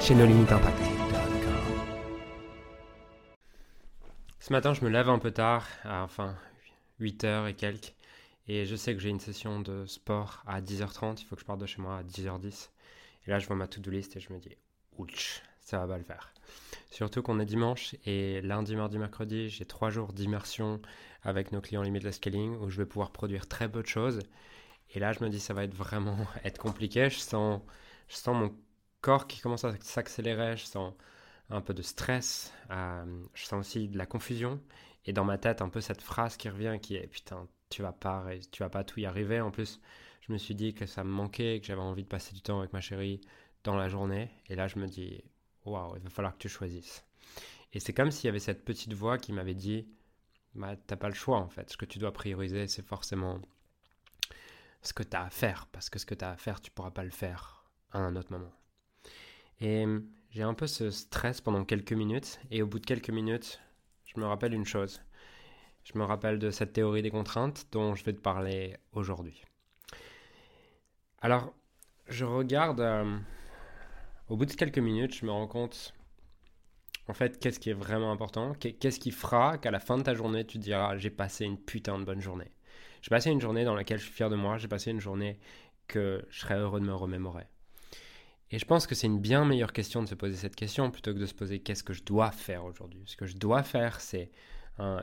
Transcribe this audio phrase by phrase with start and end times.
[0.00, 0.78] chez nos limites impact.
[4.40, 6.36] Ce matin, je me lève un peu tard, enfin
[7.00, 7.94] 8h et quelques,
[8.48, 11.46] et je sais que j'ai une session de sport à 10h30, il faut que je
[11.46, 12.70] parte de chez moi à 10h10.
[13.26, 14.56] Et là, je vois ma to-do list et je me dis,
[14.98, 16.32] ouch, ça va pas le faire.
[16.90, 20.80] Surtout qu'on est dimanche et lundi, mardi, mercredi, j'ai trois jours d'immersion
[21.22, 24.20] avec nos clients Limitless Scaling où je vais pouvoir produire très peu de choses.
[24.94, 27.10] Et là, je me dis, ça va être vraiment être compliqué.
[27.10, 27.60] Je sens,
[28.08, 28.54] je sens mon
[29.06, 30.92] corps qui commence à s'accélérer, je sens
[31.48, 34.60] un peu de stress, euh, je sens aussi de la confusion.
[35.04, 37.92] Et dans ma tête un peu cette phrase qui revient qui est putain tu vas
[37.92, 39.40] pas tu vas pas tout y arriver.
[39.40, 39.80] En plus
[40.22, 42.58] je me suis dit que ça me manquait que j'avais envie de passer du temps
[42.58, 43.20] avec ma chérie
[43.62, 44.28] dans la journée.
[44.48, 45.22] Et là je me dis
[45.64, 47.04] waouh il va falloir que tu choisisses.
[47.74, 49.86] Et c'est comme s'il y avait cette petite voix qui m'avait dit
[50.56, 51.70] bah t'as pas le choix en fait.
[51.70, 53.40] Ce que tu dois prioriser c'est forcément
[54.82, 55.68] ce que tu as à faire.
[55.70, 58.16] Parce que ce que tu as à faire tu pourras pas le faire à un
[58.16, 58.52] autre moment
[59.60, 62.38] et euh, j'ai un peu ce stress pendant quelques minutes.
[62.50, 63.60] Et au bout de quelques minutes,
[64.04, 65.02] je me rappelle une chose.
[65.84, 69.42] Je me rappelle de cette théorie des contraintes dont je vais te parler aujourd'hui.
[71.20, 71.54] Alors,
[72.08, 73.18] je regarde, euh,
[74.28, 75.94] au bout de quelques minutes, je me rends compte,
[77.08, 80.14] en fait, qu'est-ce qui est vraiment important, qu'est-ce qui fera qu'à la fin de ta
[80.14, 82.50] journée, tu diras, j'ai passé une putain de bonne journée?
[83.00, 85.38] J'ai passé une journée dans laquelle je suis fier de moi, j'ai passé une journée
[85.86, 87.46] que je serais heureux de me remémorer.
[88.50, 91.12] Et je pense que c'est une bien meilleure question de se poser cette question plutôt
[91.12, 93.02] que de se poser qu'est-ce que je dois faire aujourd'hui.
[93.06, 94.30] Ce que je dois faire, c'est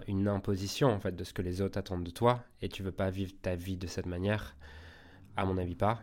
[0.08, 2.92] une imposition en fait de ce que les autres attendent de toi et tu veux
[2.92, 4.56] pas vivre ta vie de cette manière.
[5.36, 6.02] À mon avis, pas.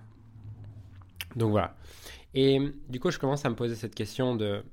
[1.37, 1.77] Donc voilà.
[2.35, 4.65] Et du coup, je commence à me poser cette question de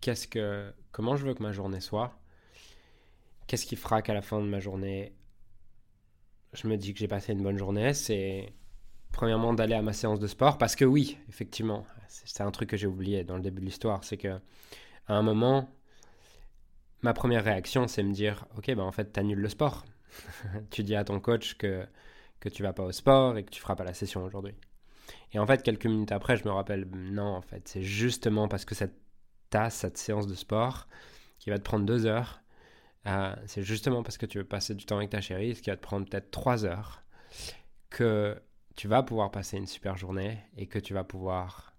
[0.00, 2.18] qu'est-ce que, comment je veux que ma journée soit?
[3.46, 5.14] Qu'est-ce qui fera qu'à la fin de ma journée,
[6.52, 7.94] je me dis que j'ai passé une bonne journée?
[7.94, 8.52] C'est
[9.12, 12.76] premièrement d'aller à ma séance de sport parce que oui, effectivement, c'est un truc que
[12.76, 14.38] j'ai oublié dans le début de l'histoire, c'est que
[15.06, 15.68] à un moment,
[17.02, 19.84] ma première réaction, c'est me dire, ok, ben en fait, annules le sport.
[20.70, 21.86] tu dis à ton coach que
[22.40, 24.54] que tu vas pas au sport et que tu feras pas la session aujourd'hui.
[25.32, 28.64] Et en fait, quelques minutes après, je me rappelle, non, en fait, c'est justement parce
[28.64, 28.94] que cette
[29.50, 30.86] tasse, cette séance de sport,
[31.38, 32.40] qui va te prendre deux heures,
[33.06, 35.70] euh, c'est justement parce que tu veux passer du temps avec ta chérie, ce qui
[35.70, 37.02] va te prendre peut-être trois heures,
[37.90, 38.40] que
[38.78, 41.74] tu vas pouvoir passer une super journée et que tu vas pouvoir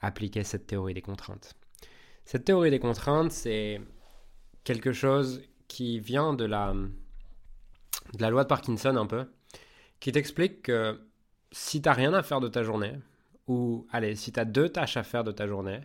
[0.00, 1.52] appliquer cette théorie des contraintes.
[2.24, 3.78] Cette théorie des contraintes, c'est
[4.64, 9.30] quelque chose qui vient de la, de la loi de Parkinson un peu,
[10.00, 10.98] qui t'explique que
[11.50, 12.94] si tu n'as rien à faire de ta journée,
[13.46, 15.80] ou allez, si tu as deux tâches à faire de ta journée,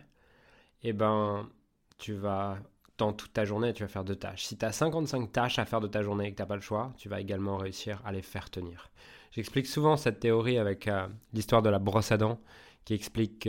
[0.84, 1.50] eh ben,
[1.98, 2.56] tu vas,
[2.98, 4.44] dans toute ta journée, tu vas faire deux tâches.
[4.44, 6.56] Si tu as 55 tâches à faire de ta journée et que tu n'as pas
[6.56, 8.90] le choix, tu vas également réussir à les faire tenir.
[9.30, 12.40] J'explique souvent cette théorie avec euh, l'histoire de la brosse à dents,
[12.84, 13.48] qui explique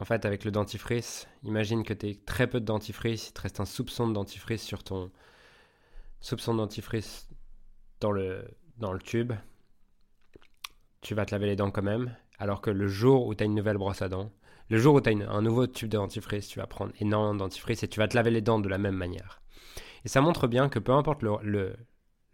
[0.00, 3.42] en fait, avec le dentifrice, imagine que tu as très peu de dentifrice, il te
[3.42, 5.10] reste un soupçon de dentifrice sur ton
[6.20, 7.28] soupçon de dentifrice
[8.00, 9.32] dans le tube.
[11.00, 13.46] Tu vas te laver les dents quand même, alors que le jour où tu as
[13.46, 14.30] une nouvelle brosse à dents,
[14.70, 17.38] le jour où tu as un nouveau tube de dentifrice, tu vas prendre énormément de
[17.40, 19.42] dentifrice et tu vas te laver les dents de la même manière.
[20.04, 21.76] Et ça montre bien que peu importe le,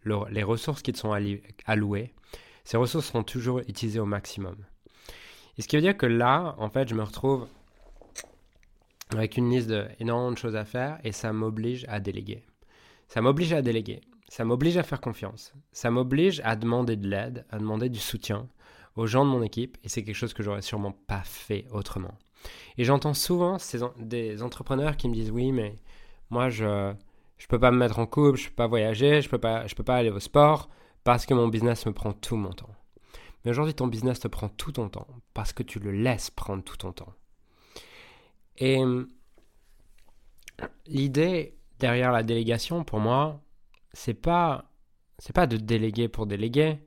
[0.03, 1.13] les ressources qui te sont
[1.65, 2.13] allouées,
[2.63, 4.55] ces ressources seront toujours utilisées au maximum.
[5.57, 7.47] Et ce qui veut dire que là, en fait, je me retrouve
[9.11, 12.45] avec une liste d'énormément de choses à faire et ça m'oblige à déléguer.
[13.07, 14.01] Ça m'oblige à déléguer.
[14.29, 15.53] Ça m'oblige à faire confiance.
[15.73, 18.47] Ça m'oblige à demander de l'aide, à demander du soutien
[18.95, 22.13] aux gens de mon équipe et c'est quelque chose que j'aurais sûrement pas fait autrement.
[22.77, 23.57] Et j'entends souvent
[23.99, 25.75] des entrepreneurs qui me disent oui, mais
[26.29, 26.93] moi je
[27.37, 29.73] je peux pas me mettre en couple, je peux pas voyager, je peux pas, je
[29.73, 30.69] peux pas aller au sport
[31.03, 32.69] parce que mon business me prend tout mon temps.
[33.43, 36.63] Mais aujourd'hui, ton business te prend tout ton temps parce que tu le laisses prendre
[36.63, 37.13] tout ton temps.
[38.57, 38.79] Et
[40.85, 43.41] l'idée derrière la délégation, pour moi,
[43.93, 44.65] c'est pas,
[45.17, 46.77] c'est pas de déléguer pour déléguer,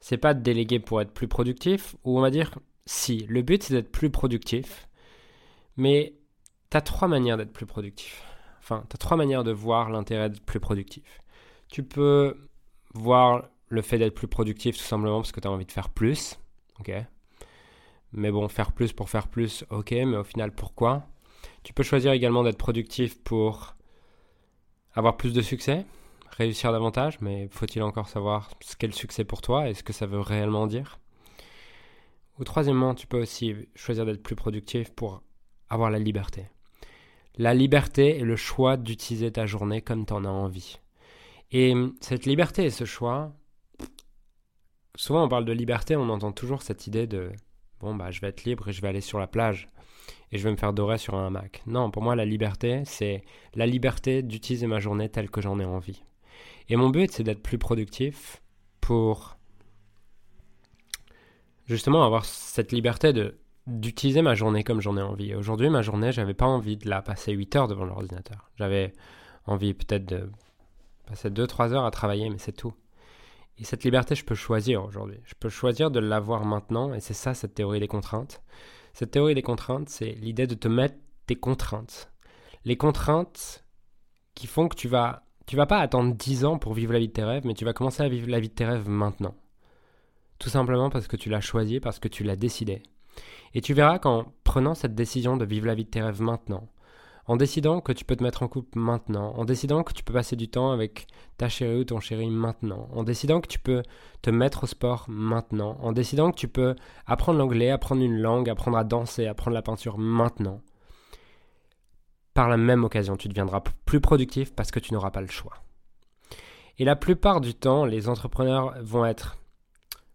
[0.00, 3.62] c'est pas de déléguer pour être plus productif, ou on va dire, si, le but
[3.62, 4.88] c'est d'être plus productif,
[5.76, 6.14] mais
[6.70, 8.22] tu as trois manières d'être plus productif.
[8.60, 11.22] Enfin, tu as trois manières de voir l'intérêt d'être plus productif.
[11.68, 12.36] Tu peux
[12.94, 15.90] voir le fait d'être plus productif tout simplement parce que tu as envie de faire
[15.90, 16.38] plus.
[16.80, 16.92] ok
[18.12, 21.06] Mais bon, faire plus pour faire plus, ok, mais au final, pourquoi?
[21.62, 23.74] Tu peux choisir également d'être productif pour
[24.94, 25.84] avoir plus de succès,
[26.30, 29.92] réussir davantage, mais faut-il encore savoir ce qu'est le succès pour toi et ce que
[29.92, 30.98] ça veut réellement dire?
[32.38, 35.22] Ou troisièmement, tu peux aussi choisir d'être plus productif pour
[35.68, 36.46] avoir la liberté.
[37.36, 40.78] La liberté est le choix d'utiliser ta journée comme tu en as envie.
[41.50, 43.32] Et cette liberté et ce choix,
[44.96, 47.30] souvent on parle de liberté, on entend toujours cette idée de
[47.80, 49.68] bon bah je vais être libre et je vais aller sur la plage
[50.30, 51.62] et je vais me faire dorer sur un hamac.
[51.66, 53.22] Non, pour moi la liberté, c'est
[53.54, 56.02] la liberté d'utiliser ma journée telle que j'en ai envie.
[56.68, 58.42] Et mon but, c'est d'être plus productif
[58.80, 59.36] pour
[61.66, 63.38] justement avoir cette liberté de
[63.68, 65.34] d'utiliser ma journée comme j'en ai envie.
[65.34, 68.50] Aujourd'hui, ma journée, j'avais pas envie de la passer 8 heures devant l'ordinateur.
[68.56, 68.94] J'avais
[69.44, 70.30] envie peut-être de
[71.06, 72.72] passer 2-3 heures à travailler, mais c'est tout.
[73.58, 75.20] Et cette liberté, je peux choisir aujourd'hui.
[75.24, 78.42] Je peux choisir de l'avoir maintenant, et c'est ça cette théorie des contraintes.
[78.94, 82.10] Cette théorie des contraintes, c'est l'idée de te mettre des contraintes.
[82.64, 83.64] Les contraintes
[84.34, 87.08] qui font que tu vas, tu vas pas attendre 10 ans pour vivre la vie
[87.08, 89.34] de tes rêves, mais tu vas commencer à vivre la vie de tes rêves maintenant.
[90.38, 92.82] Tout simplement parce que tu l'as choisi, parce que tu l'as décidé.
[93.54, 96.68] Et tu verras qu'en prenant cette décision de vivre la vie de tes rêves maintenant,
[97.24, 100.12] en décidant que tu peux te mettre en couple maintenant, en décidant que tu peux
[100.12, 101.06] passer du temps avec
[101.38, 103.82] ta chérie ou ton chéri maintenant, en décidant que tu peux
[104.20, 108.50] te mettre au sport maintenant, en décidant que tu peux apprendre l'anglais, apprendre une langue,
[108.50, 110.60] apprendre à danser, apprendre la peinture maintenant.
[112.38, 115.54] Par la même occasion, tu deviendras plus productif parce que tu n'auras pas le choix.
[116.78, 119.38] Et la plupart du temps, les entrepreneurs vont être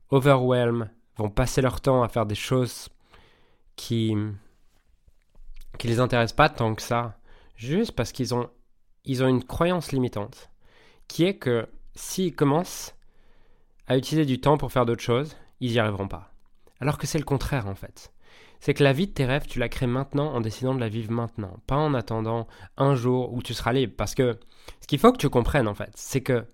[0.10, 2.88] overwhelmed, vont passer leur temps à faire des choses
[3.76, 4.16] qui
[5.78, 7.18] qui les intéressent pas tant que ça,
[7.58, 8.50] juste parce qu'ils ont,
[9.04, 10.50] ils ont une croyance limitante,
[11.10, 12.96] qui est que s'ils commencent
[13.88, 16.32] à utiliser du temps pour faire d'autres choses, ils n'y arriveront pas.
[16.80, 18.13] Alors que c'est le contraire en fait.
[18.64, 20.88] C'est que la vie de tes rêves, tu la crées maintenant en décidant de la
[20.88, 23.94] vivre maintenant, pas en attendant un jour où tu seras libre.
[23.98, 24.40] Parce que
[24.80, 26.46] ce qu'il faut que tu comprennes en fait, c'est que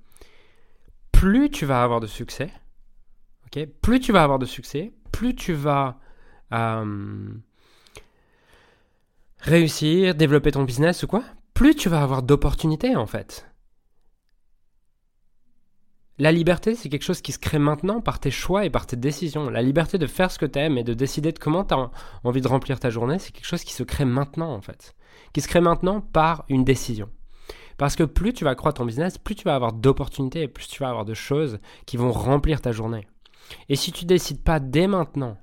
[1.11, 2.49] plus tu vas avoir de succès,
[3.83, 5.99] plus tu vas avoir de succès, plus tu vas
[6.51, 7.29] euh,
[9.37, 11.23] réussir, développer ton business ou quoi,
[11.53, 13.48] plus tu vas avoir d'opportunités en fait.
[16.19, 18.97] La liberté, c'est quelque chose qui se crée maintenant par tes choix et par tes
[18.97, 19.49] décisions.
[19.49, 21.89] La liberté de faire ce que tu aimes et de décider de comment tu as
[22.25, 24.95] envie de remplir ta journée, c'est quelque chose qui se crée maintenant en fait.
[25.31, 27.09] Qui se crée maintenant par une décision.
[27.77, 30.83] Parce que plus tu vas croître ton business, plus tu vas avoir d'opportunités, plus tu
[30.83, 33.07] vas avoir de choses qui vont remplir ta journée.
[33.69, 35.37] Et si tu décides pas dès maintenant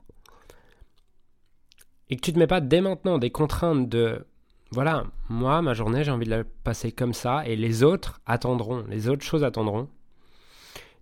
[2.11, 4.26] et que tu te mets pas dès maintenant des contraintes de
[4.72, 8.84] voilà, moi, ma journée, j'ai envie de la passer comme ça, et les autres attendront,
[8.88, 9.88] les autres choses attendront.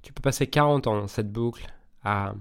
[0.04, 1.66] Tu peux passer 40 ans dans cette boucle
[2.02, 2.34] à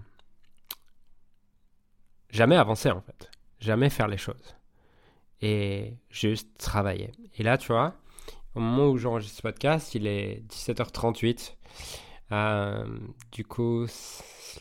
[2.30, 3.32] jamais avancer en fait,
[3.62, 4.56] jamais faire les choses,
[5.42, 7.12] et juste travailler.
[7.38, 7.96] Et là, tu vois,
[8.54, 11.56] au moment où j'enregistre ce podcast, il est 17h38.
[12.34, 12.86] Euh,
[13.32, 13.86] du coup,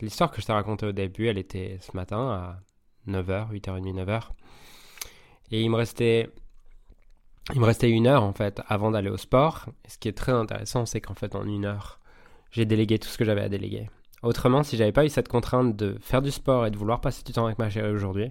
[0.01, 2.61] l'histoire que je t'ai racontée au début, elle était ce matin à
[3.11, 4.29] 9h, 8h30, 9h.
[5.51, 6.31] Et il me restait
[7.53, 9.67] il me restait une heure en fait avant d'aller au sport.
[9.85, 11.99] Et ce qui est très intéressant, c'est qu'en fait en une heure,
[12.53, 13.91] j'ai délégué tout ce que j'avais à déléguer.
[14.23, 17.25] Autrement, si j'avais pas eu cette contrainte de faire du sport et de vouloir passer
[17.25, 18.31] du temps avec ma chérie aujourd'hui,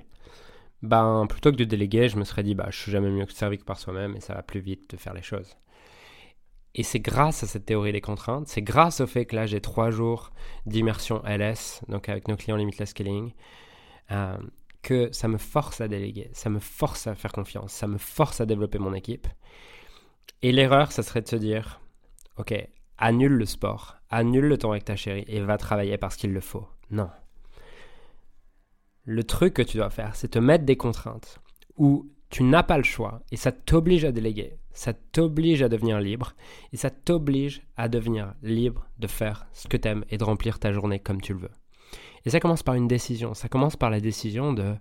[0.81, 3.57] ben plutôt que de déléguer, je me serais dit bah je suis jamais mieux servi
[3.57, 5.57] que par soi-même et ça va plus vite de faire les choses.
[6.73, 9.59] Et c'est grâce à cette théorie des contraintes, c'est grâce au fait que là j'ai
[9.59, 10.31] trois jours
[10.65, 13.33] d'immersion LS, donc avec nos clients Limitless Scaling,
[14.11, 14.37] euh,
[14.81, 18.39] que ça me force à déléguer, ça me force à faire confiance, ça me force
[18.39, 19.27] à développer mon équipe.
[20.41, 21.81] Et l'erreur, ça serait de se dire,
[22.37, 22.53] ok,
[22.97, 26.41] annule le sport, annule le temps avec ta chérie et va travailler parce qu'il le
[26.41, 26.67] faut.
[26.91, 27.09] Non.
[29.05, 31.39] Le truc que tu dois faire, c'est te mettre des contraintes
[31.77, 35.99] où tu n'as pas le choix et ça t'oblige à déléguer, ça t'oblige à devenir
[35.99, 36.33] libre
[36.71, 40.59] et ça t'oblige à devenir libre de faire ce que tu aimes et de remplir
[40.59, 41.51] ta journée comme tu le veux.
[42.25, 43.33] Et ça commence par une décision.
[43.33, 44.75] Ça commence par la décision de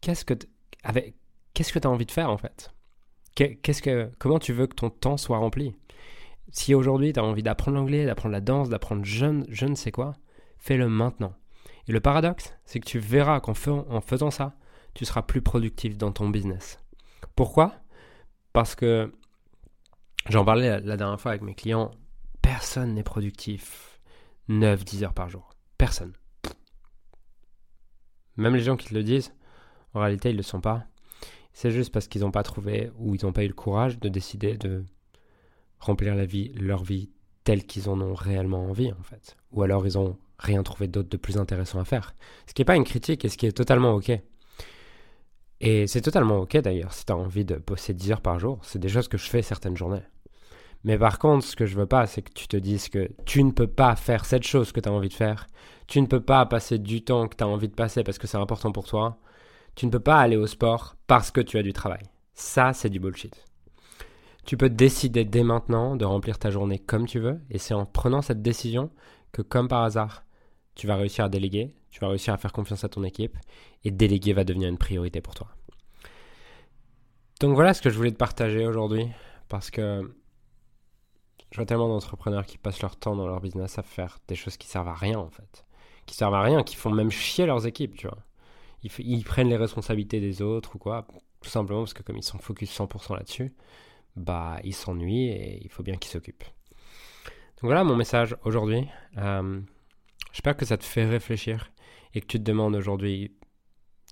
[0.00, 2.72] qu'est-ce que que tu as envie de faire en fait?
[3.34, 5.74] Qu'est-ce que comment tu veux que ton temps soit rempli?
[6.54, 9.90] Si aujourd'hui tu as envie d'apprendre l'anglais, d'apprendre la danse, d'apprendre je, je ne sais
[9.90, 10.12] quoi,
[10.56, 11.34] fais-le maintenant.
[11.88, 13.54] Et le paradoxe, c'est que tu verras qu'en
[13.90, 14.54] en faisant ça,
[14.94, 16.78] tu seras plus productif dans ton business.
[17.34, 17.74] Pourquoi?
[18.52, 19.12] Parce que
[20.28, 21.90] j'en parlais la dernière fois avec mes clients,
[22.40, 24.00] personne n'est productif
[24.48, 25.50] 9-10 heures par jour.
[25.76, 26.12] Personne.
[28.36, 29.34] Même les gens qui te le disent,
[29.92, 30.84] en réalité, ils ne le sont pas.
[31.52, 34.08] C'est juste parce qu'ils n'ont pas trouvé ou ils n'ont pas eu le courage de
[34.08, 34.84] décider de
[35.78, 37.10] remplir la vie, leur vie
[37.44, 39.36] telle qu'ils en ont réellement envie, en fait.
[39.52, 42.14] Ou alors ils ont rien trouver d'autre de plus intéressant à faire.
[42.46, 44.12] Ce qui n'est pas une critique et ce qui est totalement ok.
[45.60, 48.58] Et c'est totalement ok d'ailleurs si tu as envie de bosser 10 heures par jour.
[48.62, 50.02] C'est des choses que je fais certaines journées.
[50.84, 53.42] Mais par contre, ce que je veux pas, c'est que tu te dises que tu
[53.42, 55.46] ne peux pas faire cette chose que tu as envie de faire.
[55.86, 58.26] Tu ne peux pas passer du temps que tu as envie de passer parce que
[58.26, 59.18] c'est important pour toi.
[59.74, 62.02] Tu ne peux pas aller au sport parce que tu as du travail.
[62.34, 63.34] Ça, c'est du bullshit.
[64.44, 67.86] Tu peux décider dès maintenant de remplir ta journée comme tu veux, et c'est en
[67.86, 68.90] prenant cette décision
[69.32, 70.24] que, comme par hasard,
[70.74, 73.36] tu vas réussir à déléguer, tu vas réussir à faire confiance à ton équipe,
[73.84, 75.48] et déléguer va devenir une priorité pour toi.
[77.40, 79.08] Donc voilà ce que je voulais te partager aujourd'hui,
[79.48, 80.14] parce que
[81.50, 84.56] je vois tellement d'entrepreneurs qui passent leur temps dans leur business à faire des choses
[84.56, 85.64] qui servent à rien en fait,
[86.04, 88.18] qui servent à rien, qui font même chier leurs équipes, tu vois.
[88.98, 91.06] Ils, prennent les responsabilités des autres ou quoi,
[91.40, 93.54] tout simplement parce que comme ils sont focus 100% là-dessus,
[94.16, 96.44] bah, il s'ennuie et il faut bien qu'il s'occupe.
[96.44, 98.86] Donc voilà mon message aujourd'hui.
[99.18, 99.60] Euh,
[100.32, 101.72] j'espère que ça te fait réfléchir
[102.14, 103.32] et que tu te demandes aujourd'hui,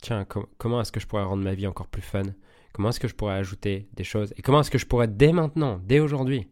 [0.00, 0.26] tiens,
[0.59, 2.23] comment est-ce que je pourrais rendre ma vie encore plus fun?
[2.73, 4.32] Comment est-ce que je pourrais ajouter des choses?
[4.37, 6.49] Et comment est-ce que je pourrais dès maintenant, dès aujourd'hui,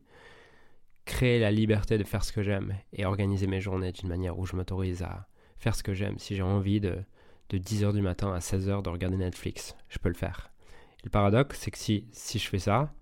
[1.07, 4.47] créer la liberté de faire ce que j'aime et organiser mes journées d'une manière où
[4.47, 5.27] je m'autorise à
[5.57, 6.19] faire ce que j'aime?
[6.19, 6.99] Si j'ai envie de,
[7.49, 10.53] de 10h du matin à 16h de regarder Netflix, je peux le faire.
[11.03, 12.93] Le paradoxe, c'est que si, si je fais ça,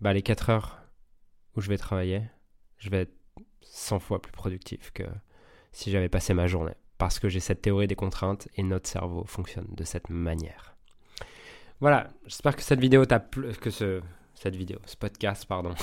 [0.00, 0.78] bah, les 4 heures
[1.54, 2.22] où je vais travailler,
[2.78, 3.16] je vais être
[3.62, 5.04] 100 fois plus productif que
[5.72, 6.74] si j'avais passé ma journée.
[6.98, 10.76] Parce que j'ai cette théorie des contraintes et notre cerveau fonctionne de cette manière.
[11.80, 14.00] Voilà, j'espère que cette vidéo t'a plu, que ce,
[14.98, 15.74] podcast, pardon,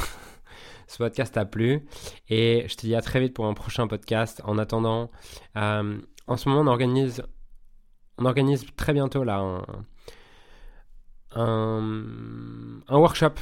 [0.88, 1.88] ce podcast t'a plu.
[2.29, 4.41] Et je te dis à très vite pour un prochain podcast.
[4.43, 5.12] En attendant,
[5.55, 7.22] euh, en ce moment, on organise,
[8.17, 9.62] on organise très bientôt là
[11.36, 13.34] un workshop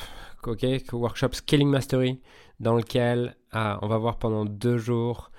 [0.47, 2.19] ok, workshop Scaling Mastery,
[2.59, 5.31] dans lequel ah, on va voir pendant deux jours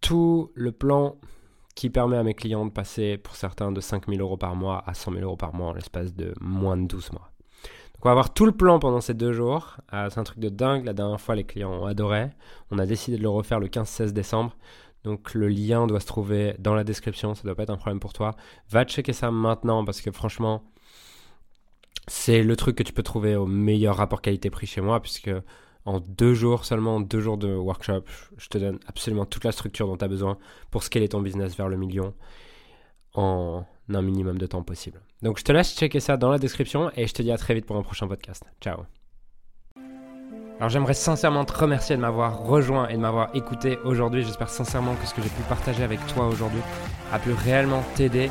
[0.00, 1.16] tout le plan
[1.74, 4.94] qui permet à mes clients de passer pour certains de 5000 euros par mois à
[4.94, 7.30] 100 000 euros par mois en l'espace de moins de 12 mois.
[7.94, 9.76] Donc on va voir tout le plan pendant ces deux jours.
[9.88, 10.84] Ah, c'est un truc de dingue.
[10.84, 12.30] La dernière fois, les clients ont adoré.
[12.70, 14.56] On a décidé de le refaire le 15-16 décembre.
[15.04, 17.34] Donc le lien doit se trouver dans la description.
[17.34, 18.34] Ça doit pas être un problème pour toi.
[18.70, 20.62] Va checker ça maintenant parce que franchement,
[22.08, 25.30] c'est le truc que tu peux trouver au meilleur rapport qualité-prix chez moi, puisque
[25.84, 28.04] en deux jours seulement, deux jours de workshop,
[28.36, 30.38] je te donne absolument toute la structure dont tu as besoin
[30.70, 32.14] pour scaler ton business vers le million
[33.14, 35.00] en un minimum de temps possible.
[35.22, 37.54] Donc je te laisse checker ça dans la description et je te dis à très
[37.54, 38.44] vite pour un prochain podcast.
[38.60, 38.84] Ciao.
[40.58, 44.22] Alors j'aimerais sincèrement te remercier de m'avoir rejoint et de m'avoir écouté aujourd'hui.
[44.22, 46.60] J'espère sincèrement que ce que j'ai pu partager avec toi aujourd'hui
[47.12, 48.30] a pu réellement t'aider